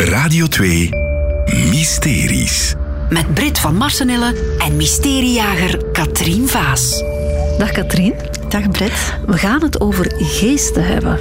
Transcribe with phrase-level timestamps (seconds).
[0.00, 0.88] Radio 2
[1.70, 2.74] Mysteries.
[3.08, 7.02] Met Brit van Marsenille en mysteriejager Katrien Vaas.
[7.58, 8.14] Dag Katrien.
[8.48, 9.14] Dag Brit.
[9.26, 11.18] We gaan het over geesten hebben.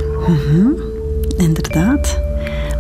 [1.37, 2.19] Inderdaad.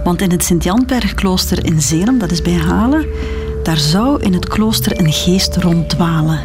[0.03, 3.05] Want in het Sint-Janbergklooster in Zelem, dat is bij Halen,
[3.63, 6.39] daar zou in het klooster een geest ronddwalen.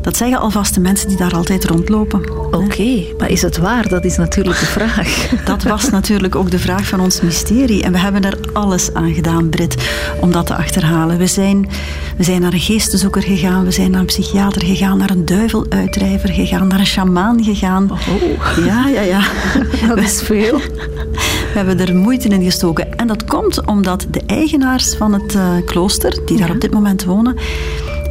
[0.00, 2.30] Dat zeggen alvast de mensen die daar altijd rondlopen.
[2.50, 3.88] Oké, maar is het waar?
[3.88, 5.28] Dat is natuurlijk de vraag.
[5.44, 7.82] Dat was natuurlijk ook de vraag van ons mysterie.
[7.82, 9.76] En we hebben er alles aan gedaan, Brit,
[10.20, 11.18] om dat te achterhalen.
[11.18, 11.68] We zijn,
[12.16, 16.28] we zijn naar een geestenzoeker gegaan, we zijn naar een psychiater gegaan, naar een duiveluitdrijver
[16.28, 17.90] gegaan, naar een sjamaan gegaan.
[17.90, 19.20] Oh, Ja, ja, ja.
[19.88, 20.60] dat is veel.
[21.54, 22.96] We hebben er moeite in gestoken.
[22.96, 27.04] En dat komt omdat de eigenaars van het eh, klooster, die daar op dit moment
[27.04, 27.36] wonen,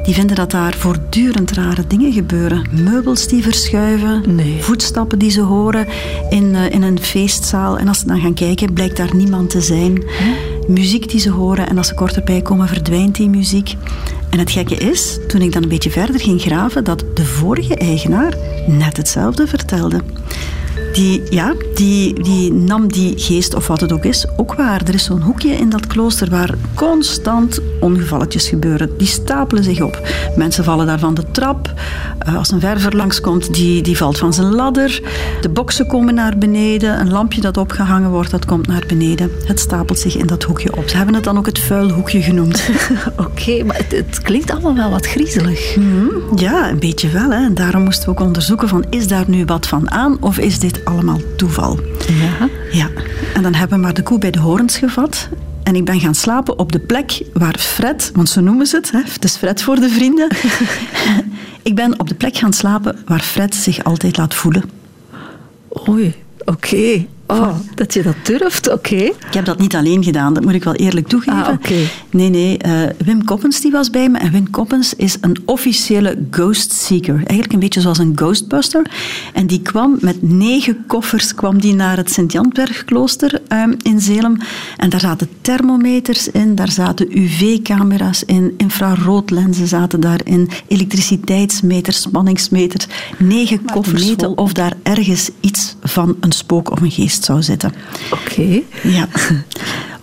[0.04, 2.68] die vinden dat daar voortdurend rare dingen gebeuren.
[2.72, 4.64] Meubels die verschuiven, Nee.
[4.64, 5.88] voetstappen die ze horen
[6.30, 7.78] in, eh, in een feestzaal.
[7.78, 10.04] En als ze dan gaan kijken, blijkt daar niemand te zijn.
[10.68, 13.76] Muziek die ze horen en als ze kort erbij komen, verdwijnt die muziek.
[14.30, 17.76] En het gekke is, toen ik dan een beetje verder ging graven, dat de vorige
[17.76, 18.34] eigenaar
[18.68, 20.02] net hetzelfde vertelde.
[20.94, 24.82] Die, ja, die, die nam die geest, of wat het ook is, ook waar.
[24.86, 28.98] Er is zo'n hoekje in dat klooster waar constant ongevalletjes gebeuren.
[28.98, 30.08] Die stapelen zich op.
[30.36, 31.74] Mensen vallen daar van de trap.
[32.20, 35.02] Eh, als een verver langskomt, die, die valt van zijn ladder.
[35.42, 37.00] De boksen komen naar beneden.
[37.00, 39.32] Een lampje dat opgehangen wordt, dat komt naar beneden.
[39.46, 40.90] Het stapelt zich in dat hoekje op.
[40.90, 42.70] Ze hebben het dan ook het vuilhoekje genoemd.
[43.26, 45.78] Oké, maar het, het klinkt allemaal wel wat griezelig.
[46.36, 47.30] Ja, een beetje wel.
[47.30, 47.46] Hè.
[47.46, 50.60] En daarom moesten we ook onderzoeken van, is daar nu wat van aan of is
[50.60, 51.80] dit allemaal toeval?
[52.08, 52.50] Ja.
[52.72, 52.90] Ja,
[53.34, 55.30] en dan hebben we maar de koe bij de horens gevat.
[55.64, 58.92] En ik ben gaan slapen op de plek waar Fred, want zo noemen ze het,
[58.92, 60.28] hè, het is Fred voor de vrienden.
[61.70, 64.64] ik ben op de plek gaan slapen waar Fred zich altijd laat voelen.
[65.90, 67.06] Oei, oké.
[67.26, 68.96] Oh, dat je dat durft, oké.
[68.96, 71.46] Ik heb dat niet alleen gedaan, dat moet ik wel eerlijk toegeven.
[71.46, 71.56] Ah.
[72.10, 72.58] Nee, nee.
[72.58, 72.72] eh,
[73.06, 74.18] Wim Koppens die was bij me.
[74.18, 77.16] En Wim Koppens is een officiële ghost seeker.
[77.16, 78.92] Eigenlijk een beetje zoals een ghostbuster.
[79.34, 84.38] En die kwam met negen koffers kwam die naar het Sint-Janbergklooster ehm, in Zelem.
[84.78, 92.88] En daar zaten thermometers in, daar zaten UV-camera's in, infraroodlenzen zaten daarin, elektriciteitsmeters, spanningsmeters.
[93.18, 97.44] Negen koffers meten vol of daar ergens iets van een spook of een geest zou
[97.44, 97.74] zitten.
[98.12, 98.62] Oké.
[98.84, 99.08] Ja,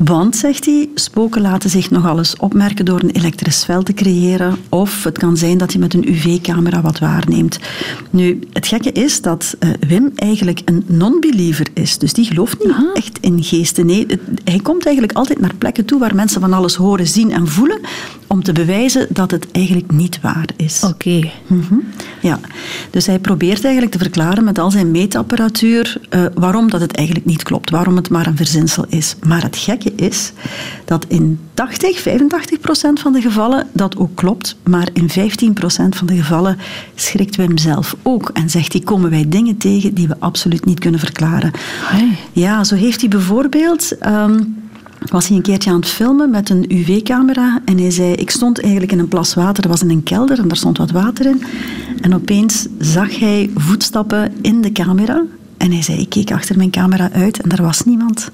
[0.05, 4.57] want, zegt hij, spoken laten zich nogal eens opmerken door een elektrisch veld te creëren.
[4.69, 7.59] Of het kan zijn dat je met een UV-camera wat waarneemt.
[8.11, 11.99] Nu, het gekke is dat eh, Wim eigenlijk een non-believer is.
[11.99, 13.87] Dus die gelooft niet echt in geesten.
[13.87, 17.33] Nee, het- hij komt eigenlijk altijd naar plekken toe waar mensen van alles horen, zien
[17.33, 17.81] en voelen.
[18.27, 20.83] Om te bewijzen dat het eigenlijk niet waar is.
[20.85, 21.31] Oké.
[21.47, 21.75] Mhm.
[22.23, 22.41] Ja,
[22.91, 27.27] dus hij probeert eigenlijk te verklaren met al zijn meetapparatuur eh, waarom dat het eigenlijk
[27.27, 29.17] niet klopt, waarom het maar een verzinsel is.
[29.27, 30.33] Maar het gekke is
[30.85, 35.97] dat in 80, 85 procent van de gevallen dat ook klopt, maar in 15 procent
[35.97, 36.59] van de gevallen
[36.95, 40.79] schrikt Wim zelf ook en zegt hij komen wij dingen tegen die we absoluut niet
[40.79, 41.51] kunnen verklaren.
[41.83, 42.17] Hey.
[42.33, 43.99] Ja, zo heeft hij bijvoorbeeld...
[43.99, 44.43] ehm,
[45.09, 48.61] was hij een keertje aan het filmen met een UV-camera en hij zei, ik stond
[48.61, 51.27] eigenlijk in een plas water, dat was in een kelder en daar stond wat water
[51.27, 51.43] in.
[52.01, 55.23] En opeens zag hij voetstappen in de camera
[55.57, 58.31] en hij zei, ik keek achter mijn camera uit en daar was niemand.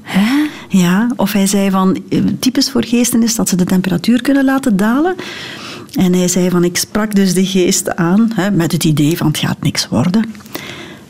[0.69, 4.45] Ja, of hij zei van, eh, typisch voor geesten is dat ze de temperatuur kunnen
[4.45, 5.15] laten dalen.
[5.93, 9.27] En hij zei van, ik sprak dus de geest aan hè, met het idee van,
[9.27, 10.35] het gaat niks worden.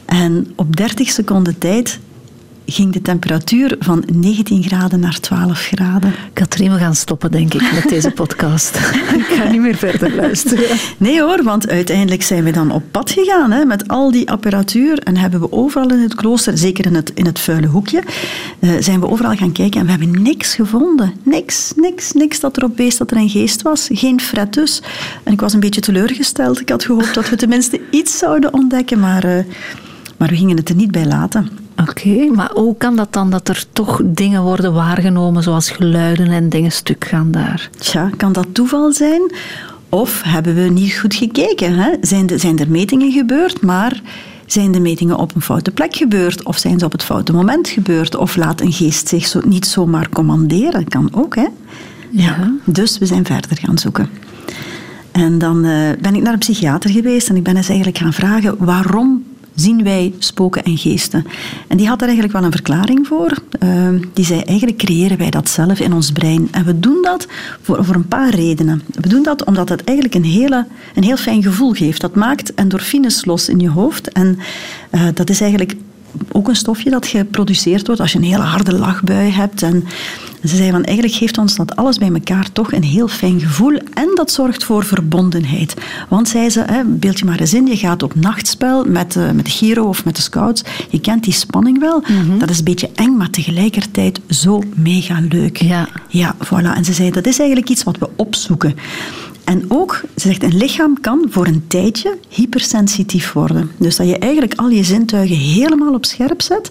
[0.04, 1.98] En op 30 seconden tijd
[2.66, 6.14] ging de temperatuur van 19 graden naar 12 graden.
[6.32, 8.76] Katrien, we gaan stoppen, denk ik, met deze podcast.
[9.18, 10.78] ik ga niet meer verder luisteren.
[10.96, 14.98] Nee hoor, want uiteindelijk zijn we dan op pad gegaan hè, met al die apparatuur
[14.98, 18.02] en hebben we overal in het klooster, zeker in het, in het vuile hoekje,
[18.58, 21.12] eh, zijn we overal gaan kijken en we hebben niks gevonden.
[21.22, 23.88] Niks, niks, niks dat erop wees dat er een geest was.
[23.92, 24.82] Geen fret dus.
[25.22, 26.60] En ik was een beetje teleurgesteld.
[26.60, 29.44] Ik had gehoopt dat we tenminste iets zouden ontdekken, maar, eh,
[30.16, 31.48] maar we gingen het er niet bij laten.
[31.88, 36.48] Oké, maar hoe kan dat dan dat er toch dingen worden waargenomen, zoals geluiden en
[36.48, 37.70] dingen stuk gaan daar?
[37.78, 39.32] Tja, kan dat toeval zijn?
[39.88, 41.72] Of hebben we niet goed gekeken?
[41.72, 41.90] Hè?
[42.00, 44.02] Zijn, de, zijn er metingen gebeurd, maar
[44.46, 46.44] zijn de metingen op een foute plek gebeurd?
[46.44, 48.16] Of zijn ze op het foute moment gebeurd?
[48.16, 50.88] Of laat een geest zich zo, niet zomaar commanderen?
[50.88, 51.46] Kan ook, hè?
[52.10, 52.52] Ja.
[52.64, 54.08] Dus we zijn verder gaan zoeken.
[55.12, 58.12] En dan eh, ben ik naar een psychiater geweest en ik ben eens eigenlijk gaan
[58.12, 59.24] vragen waarom
[59.56, 61.26] zien wij spoken en geesten?
[61.68, 63.32] En die had daar eigenlijk wel een verklaring voor.
[63.58, 66.48] Eh, die zei eigenlijk creëren wij dat zelf in ons brein.
[66.50, 67.26] En we doen dat
[67.62, 68.82] voor, voor een paar redenen.
[69.00, 72.00] We doen dat omdat het eigenlijk een, hele, een heel fijn gevoel geeft.
[72.00, 74.12] Dat maakt endorfines los in je hoofd.
[74.12, 74.38] En
[74.90, 75.74] eh, dat is eigenlijk
[76.32, 79.62] ook een stofje dat geproduceerd wordt als je een hele harde lachbui hebt.
[79.62, 79.84] En
[80.48, 83.78] ze zei van eigenlijk geeft ons dat alles bij elkaar toch een heel fijn gevoel.
[83.94, 85.74] En dat zorgt voor verbondenheid.
[86.08, 89.30] Want zei ze, hè, beeld je maar eens in, je gaat op nachtspel met, uh,
[89.30, 90.62] met de Giro of met de Scouts.
[90.90, 92.02] Je kent die spanning wel.
[92.38, 95.56] Dat is een beetje eng, maar tegelijkertijd zo mega leuk.
[95.56, 95.88] Ja.
[96.08, 96.76] Ja, voilà.
[96.76, 98.74] En ze zei, dat is eigenlijk iets wat we opzoeken.
[99.44, 103.70] En ook, ze zegt, een lichaam kan voor een tijdje hypersensitief worden.
[103.78, 106.70] Dus dat je eigenlijk al je zintuigen helemaal op scherp zet.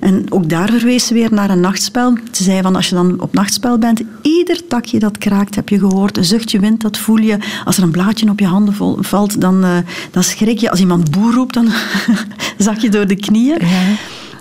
[0.00, 2.16] En ook daar verwees ze weer naar een nachtspel.
[2.32, 5.78] Ze zei van als je dan op nachtspel bent, ieder takje dat kraakt heb je
[5.78, 6.16] gehoord.
[6.16, 7.38] Een zuchtje wind, dat voel je.
[7.64, 9.76] Als er een blaadje op je handen valt, dan, uh,
[10.10, 10.70] dan schrik je.
[10.70, 11.68] Als iemand boer roept, dan
[12.58, 13.58] zak je door de knieën.
[13.60, 13.96] Ja.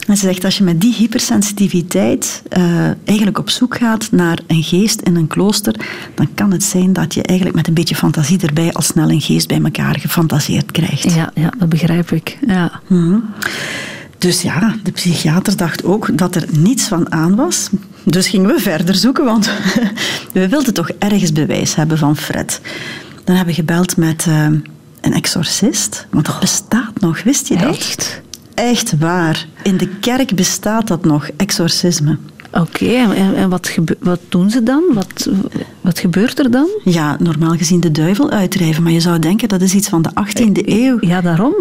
[0.07, 4.63] En ze zegt, als je met die hypersensitiviteit uh, eigenlijk op zoek gaat naar een
[4.63, 5.75] geest in een klooster,
[6.13, 9.21] dan kan het zijn dat je eigenlijk met een beetje fantasie erbij al snel een
[9.21, 11.13] geest bij elkaar gefantaseerd krijgt.
[11.13, 12.38] Ja, ja dat begrijp ik.
[12.48, 12.81] Ja.
[12.88, 13.24] Mm -hmm.
[14.18, 17.69] Dus ja, de psychiater dacht ook dat er niets van aan was.
[18.04, 19.50] Dus gingen we verder zoeken, want
[20.34, 22.62] we wilden toch ergens bewijs hebben van Fred.
[23.24, 24.46] Dan hebben we gebeld met uh,
[25.02, 27.75] een exorcist, want dat bestaat nog, wist je dat?
[27.75, 28.22] Echt?
[28.54, 29.46] Echt waar.
[29.64, 32.18] In de kerk bestaat dat nog, exorcisme.
[32.52, 34.84] Oké, okay, en, en wat, wat, doen ze dan?
[34.94, 35.30] Wat,
[35.82, 36.68] wat gebeurt er dan?
[36.84, 38.84] Ja, normaal gezien de duivel uitdrijven.
[38.84, 40.98] Maar je zou denken dat is iets van de 18e eeuw.
[41.00, 41.56] Ja, daarom?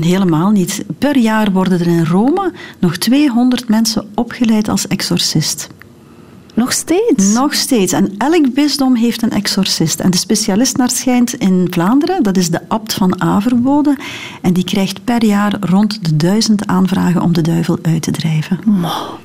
[0.00, 0.84] Helemaal niet.
[0.98, 5.68] Per jaar worden er in Rome nog 200 mensen opgeleid als exorcist.
[6.54, 7.32] Nog steeds?
[7.34, 7.92] Nog steeds.
[7.92, 10.00] En elk bisdom heeft een exorcist.
[10.00, 13.96] En de specialist naar schijnt in Vlaanderen, dat is de abt van Averbode.
[14.42, 18.58] En die krijgt per jaar rond de duizend aanvragen om de duivel uit te drijven.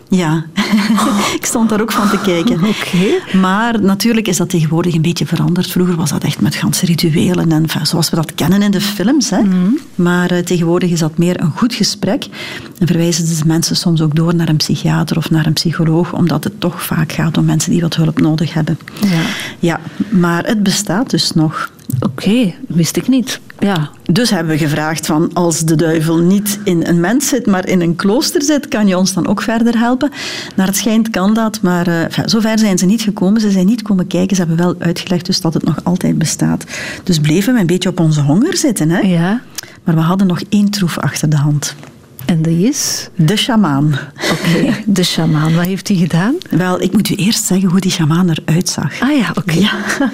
[0.09, 0.45] Ja,
[1.39, 2.59] ik stond daar ook van te kijken.
[2.67, 3.39] Okay.
[3.41, 5.71] Maar natuurlijk is dat tegenwoordig een beetje veranderd.
[5.71, 9.29] Vroeger was dat echt met ganse rituelen en zoals we dat kennen in de films.
[9.29, 9.41] Hè.
[9.41, 9.79] Mm.
[9.95, 12.27] Maar uh, tegenwoordig is dat meer een goed gesprek.
[12.79, 16.43] En verwijzen de mensen soms ook door naar een psychiater of naar een psycholoog, omdat
[16.43, 18.77] het toch vaak gaat om mensen die wat hulp nodig hebben.
[19.01, 19.21] Ja,
[19.59, 19.79] ja
[20.09, 21.71] maar het bestaat dus nog.
[21.99, 23.39] Oké, okay, wist ik niet.
[23.59, 23.89] Ja.
[24.05, 27.81] Dus hebben we gevraagd van als de duivel niet in een mens zit, maar in
[27.81, 30.11] een klooster zit, kan je ons dan ook verder helpen?
[30.55, 33.41] Naar het schijnt kan dat, maar uh, zover zijn ze niet gekomen.
[33.41, 34.35] Ze zijn niet komen kijken.
[34.35, 36.63] Ze hebben wel uitgelegd dus dat het nog altijd bestaat.
[37.03, 38.89] Dus bleven we een beetje op onze honger zitten.
[38.89, 38.99] Hè?
[38.99, 39.41] Ja.
[39.83, 41.75] Maar we hadden nog één troef achter de hand.
[42.27, 43.09] En die is?
[43.15, 43.97] De shamaan.
[44.31, 45.55] Oké, okay, de shamaan.
[45.55, 46.35] Wat heeft hij gedaan?
[46.49, 49.01] Wel, ik moet u eerst zeggen hoe die shamaan eruit zag.
[49.01, 49.39] Ah ja, oké.
[49.39, 49.59] Okay.
[49.59, 49.71] Ja.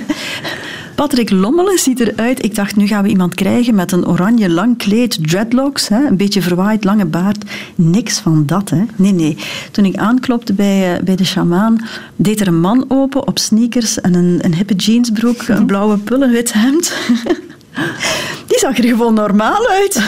[0.95, 2.43] Patrick Lommelen ziet eruit.
[2.43, 6.17] Ik dacht, nu gaan we iemand krijgen met een oranje lang kleed, dreadlocks, hè, een
[6.17, 7.43] beetje verwaaid, lange baard.
[7.75, 8.83] Niks van dat, hè.
[8.95, 9.37] Nee, nee.
[9.71, 14.01] Toen ik aanklopte bij, uh, bij de shamaan, deed er een man open op sneakers
[14.01, 16.93] en een, een hippe jeansbroek, een blauwe pullen, wit hemd.
[18.47, 20.01] Die zag er gewoon normaal uit.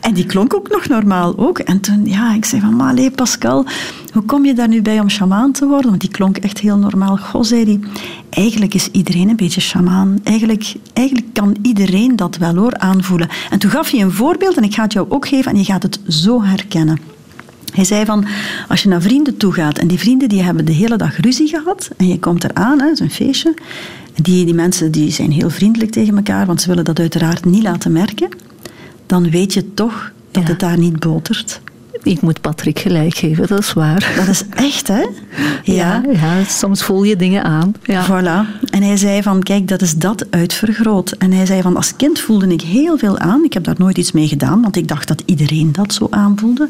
[0.00, 1.58] En die klonk ook nog normaal ook.
[1.58, 3.66] En toen, ja, ik zei van, maar Pascal,
[4.12, 5.88] hoe kom je daar nu bij om shamaan te worden?
[5.88, 7.16] Want die klonk echt heel normaal.
[7.16, 7.50] Goh,
[8.30, 10.20] eigenlijk is iedereen een beetje shamaan.
[10.22, 13.28] Eigenlijk, eigenlijk kan iedereen dat wel hoor, aanvoelen.
[13.50, 15.64] En toen gaf hij een voorbeeld, en ik ga het jou ook geven, en je
[15.64, 16.98] gaat het zo herkennen.
[17.72, 18.26] Hij zei van,
[18.68, 21.48] als je naar vrienden toe gaat en die vrienden die hebben de hele dag ruzie
[21.48, 23.54] gehad en je komt eraan, het is een feestje,
[24.14, 27.62] die, die mensen die zijn heel vriendelijk tegen elkaar, want ze willen dat uiteraard niet
[27.62, 28.28] laten merken,
[29.08, 30.48] dan weet je toch dat Ja.
[30.48, 31.60] het daar niet botert.
[32.02, 34.12] Ik moet Patrick gelijk geven, dat is waar.
[34.16, 35.06] Dat is echt, hè?
[35.62, 37.74] Ja, ja, soms voel je dingen aan.
[37.82, 38.06] Ja.
[38.06, 38.70] Voilà.
[38.70, 41.10] En hij zei van, kijk, dat is dat uitvergroot.
[41.10, 43.44] En hij zei van, als kind voelde ik heel veel aan.
[43.44, 46.68] Ik heb daar nooit iets mee gedaan, want ik dacht dat iedereen dat zo aanvoelde.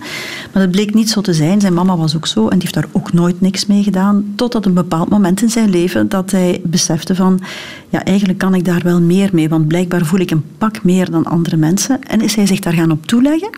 [0.52, 1.60] Maar dat bleek niet zo te zijn.
[1.60, 4.32] Zijn mama was ook zo en die heeft daar ook nooit niks mee gedaan.
[4.36, 7.40] Totdat een bepaald moment in zijn leven dat hij besefte van,
[7.88, 9.48] ja, eigenlijk kan ik daar wel meer mee.
[9.48, 12.02] Want blijkbaar voel ik een pak meer dan andere mensen.
[12.02, 13.50] En is hij zich daar gaan op toeleggen.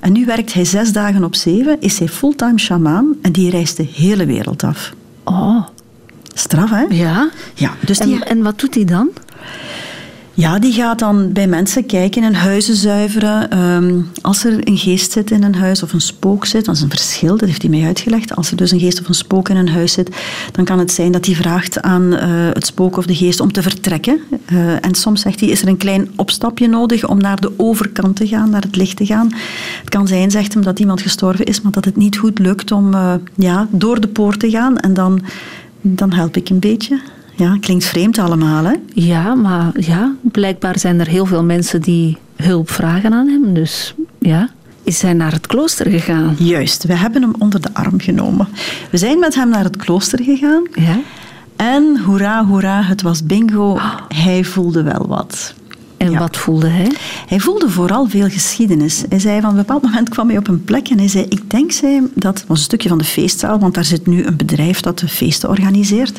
[0.00, 3.76] En nu werkt hij zes dagen op zeven, is hij fulltime shamaan en die reist
[3.76, 4.94] de hele wereld af.
[5.24, 5.66] Oh,
[6.34, 6.82] Straf, hè?
[6.82, 7.30] ja.
[7.54, 9.10] Ja, dus die, En, en wat doet hij dan?
[10.36, 13.50] Ja, die gaat dan bij mensen kijken en huizen zuiveren.
[13.50, 16.80] Ehm, als er een geest zit in een huis of een spook zit, dat is
[16.80, 18.36] een verschil, dat heeft hij mij uitgelegd.
[18.36, 20.16] Als er dus een geest of een spook in een huis zit,
[20.52, 23.52] dan kan het zijn dat hij vraagt aan eh, het spook of de geest om
[23.52, 24.20] te vertrekken.
[24.44, 28.16] Eh, en soms zegt hij, is er een klein opstapje nodig om naar de overkant
[28.16, 29.32] te gaan, naar het licht te gaan.
[29.80, 32.72] Het kan zijn, zegt hem, dat iemand gestorven is, maar dat het niet goed lukt
[32.72, 34.78] om eh, ja, door de poort te gaan.
[34.78, 35.22] En dan,
[35.80, 37.00] dan help ik een beetje.
[37.36, 38.72] Ja, klinkt vreemd allemaal, hè?
[38.94, 43.54] Ja, maar ja, blijkbaar zijn er heel veel mensen die hulp vragen aan hem.
[43.54, 44.48] Dus ja,
[44.82, 46.34] is hij naar het klooster gegaan?
[46.38, 48.48] Juist, we hebben hem onder de arm genomen.
[48.90, 50.62] We zijn met hem naar het klooster gegaan.
[50.74, 50.98] Ja.
[51.56, 53.78] En hoera, hoera, het was bingo.
[54.14, 55.54] Hij voelde wel wat.
[55.96, 56.18] En Ja.
[56.18, 56.90] wat voelde hij?
[57.26, 59.04] Hij voelde vooral veel geschiedenis.
[59.08, 61.50] Hij zei van een bepaald moment kwam hij op een plek en hij zei: Ik
[61.50, 64.80] denk, zei dat was een stukje van de feestzaal, want daar zit nu een bedrijf
[64.80, 66.18] dat de feesten organiseert.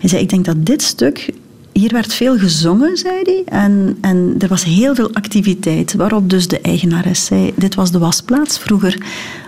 [0.00, 1.32] Hij zei: Ik denk dat dit stuk.
[1.80, 3.42] Hier werd veel gezongen, zei hij.
[3.44, 5.94] En, en er was heel veel activiteit.
[5.94, 8.98] Waarop dus de eigenares zei: Dit was de wasplaats vroeger.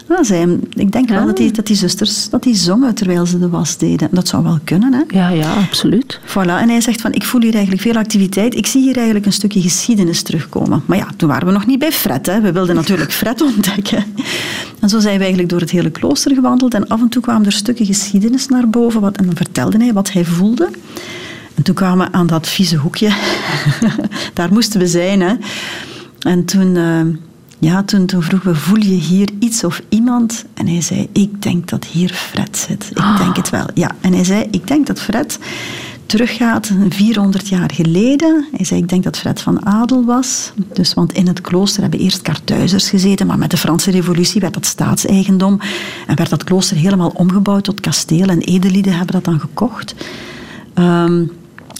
[0.08, 1.26] Ah, zei hem, ik denk wel Ah.
[1.26, 4.08] dat die, dat die zusters dat die zongen terwijl ze de was deden.
[4.10, 5.02] Dat zou wel kunnen, hè?
[5.08, 6.20] Ja, ja, absoluut.
[6.26, 8.54] Voilà, en hij zegt van, ik voel hier eigenlijk veel activiteit.
[8.54, 10.82] Ik zie hier eigenlijk een stukje geschiedenis terugkomen.
[10.86, 12.26] Maar ja, toen waren we nog niet bij Fred.
[12.26, 12.40] Hè.
[12.40, 14.04] We wilden natuurlijk Fred ontdekken.
[14.80, 16.74] En zo zijn we eigenlijk door het hele klooster gewandeld.
[16.74, 19.00] En af en toe kwamen er stukken geschiedenis naar boven.
[19.00, 20.68] Wat, en dan vertelde hij wat hij voelde.
[21.54, 23.12] En toen kwamen we aan dat vieze hoekje.
[24.34, 25.20] Daar moesten we zijn.
[25.20, 25.34] Hè.
[26.18, 27.00] En toen, eh,
[27.58, 30.44] ja, toen, toen vroegen we, voel je hier iets of iemand?
[30.54, 32.90] En hij zei, ik denk dat hier Fred zit.
[32.90, 33.90] Ik denk het wel, ja.
[34.00, 35.38] En hij zei, ik denk dat Fred
[36.06, 38.46] teruggaat 400 jaar geleden.
[38.56, 40.52] Hij zei, ik denk dat Fred van Adel was.
[40.72, 44.54] Dus, want in het klooster hebben eerst kartuizers gezeten, maar met de Franse revolutie werd
[44.54, 45.60] dat staatseigendom
[46.06, 49.94] en werd dat klooster helemaal omgebouwd tot kasteel en edelieden hebben dat dan gekocht.
[50.74, 51.24] Ehm,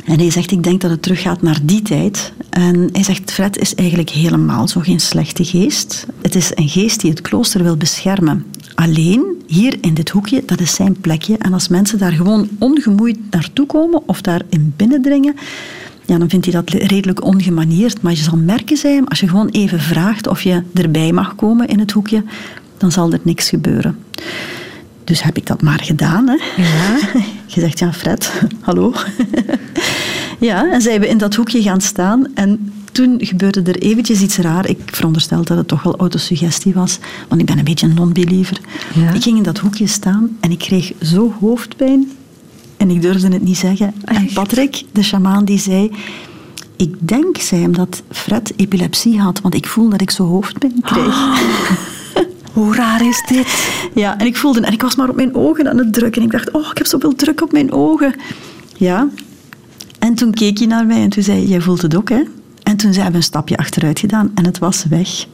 [0.04, 2.32] en hij zegt, ik denk dat het teruggaat naar die tijd.
[2.50, 6.06] En hij zegt, Fred is eigenlijk helemaal zo geen slechte geest.
[6.22, 8.46] Het is een geest die het klooster wil beschermen.
[8.74, 11.38] Alleen, hier in dit hoekje, dat is zijn plekje.
[11.38, 15.34] En als mensen daar gewoon ongemoeid naartoe komen of daarin binnendringen,
[16.06, 18.02] ja, dan vindt hij dat redelijk ongemanierd.
[18.02, 21.34] Maar je zal merken, zei hem, als je gewoon even vraagt of je erbij mag
[21.34, 22.24] komen in het hoekje,
[22.78, 23.98] dan zal er niks gebeuren.
[25.04, 26.28] Dus heb ik dat maar gedaan.
[26.28, 26.62] Hè?
[26.62, 26.98] Ja.
[27.54, 28.94] Je zegt, ja, Fred, hallo.
[30.42, 32.26] Ja, en zijn we in dat hoekje gaan staan.
[32.34, 34.68] En toen gebeurde er eventjes iets raar.
[34.68, 38.60] Ik veronderstel dat het toch wel autosuggestie was, want ik ben een beetje een non-believer.
[38.94, 39.10] Ja.
[39.12, 42.10] Ik ging in dat hoekje staan en ik kreeg zo hoofdpijn.
[42.76, 43.94] En ik durfde het niet zeggen.
[44.04, 44.28] En?
[44.34, 45.90] Patrick, de sjamaan, die zei...
[46.76, 50.80] Ik denk, zei hem, dat Fred epilepsie had, want ik voel dat ik zo hoofdpijn
[50.80, 51.16] kreeg.
[52.52, 53.70] Hoe raar is dit?
[53.94, 56.20] Ja, en ik voelde, en ik was maar op mijn ogen aan het drukken.
[56.22, 58.14] En ik dacht, oh, ik heb zoveel druk op mijn ogen.
[58.76, 59.08] Ja.
[60.22, 62.22] En toen keek hij naar mij en toen zei jij voelt het ook, hè?
[62.62, 65.26] En toen zijn we een stapje achteruit gedaan en het was weg.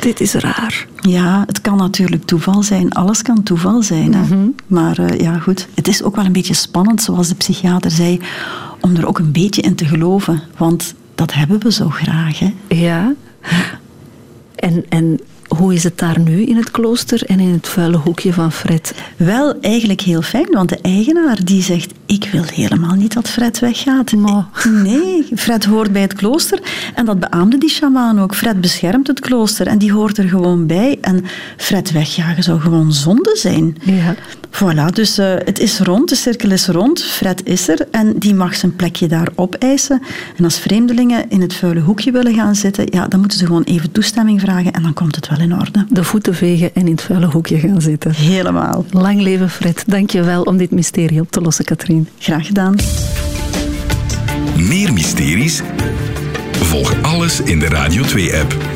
[0.00, 0.86] Dit is raar.
[1.00, 2.92] Ja, het kan natuurlijk toeval zijn.
[2.92, 4.14] Alles kan toeval zijn.
[4.14, 4.50] Hè?
[4.66, 5.68] Maar eh, ja, goed.
[5.74, 8.20] Het is ook wel een beetje spannend, zoals de psychiater zei,
[8.80, 10.42] om er ook een beetje in te geloven.
[10.56, 12.54] Want dat hebben we zo graag, hè?
[12.68, 13.14] Ja.
[14.54, 15.20] En, en
[15.62, 18.94] hoe is het daar nu in het klooster en in het vuile hoekje van Fred?
[19.16, 23.58] Wel, eigenlijk heel fijn, want de eigenaar die zegt, ik wil helemaal niet dat Fred
[23.58, 24.12] weggaat.
[24.12, 24.46] Maar-
[24.82, 26.60] Nee, Fred hoort bij het klooster.
[26.94, 28.34] En dat beaamde die sjamaan ook.
[28.34, 30.98] Fred beschermt het klooster en die hoort er gewoon bij.
[31.00, 31.24] En
[31.56, 33.76] Fred wegjagen zou gewoon zonde zijn.
[33.82, 34.14] Ja.
[34.52, 38.34] Voilà, dus eh, het is rond, de cirkel is rond, Fred is er en die
[38.34, 40.02] mag zijn plekje daar opeisen.
[40.36, 43.62] En als vreemdelingen in het vuile hoekje willen gaan zitten, ja, dan moeten ze gewoon
[43.62, 45.86] even toestemming vragen en dan komt het wel in orde.
[45.88, 48.14] De voeten vegen en in het vuile hoekje gaan zitten.
[48.14, 48.84] Helemaal.
[48.90, 49.84] Lang leven Fred.
[49.86, 52.08] Dank je wel om dit mysterie op te lossen, Katrien.
[52.18, 52.76] Graag gedaan.
[54.56, 55.62] Meer mysteries?
[56.52, 58.71] Volg alles in de Radio 2-app.